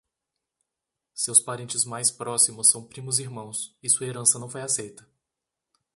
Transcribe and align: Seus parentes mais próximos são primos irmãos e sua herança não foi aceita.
Seus 1.13 1.39
parentes 1.39 1.85
mais 1.85 2.09
próximos 2.09 2.71
são 2.71 2.87
primos 2.87 3.19
irmãos 3.19 3.77
e 3.83 3.87
sua 3.87 4.07
herança 4.07 4.39
não 4.39 4.49
foi 4.49 4.63
aceita. 4.63 5.07